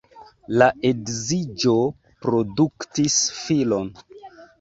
[0.59, 1.73] La edziĝo
[2.25, 3.93] produktis filon.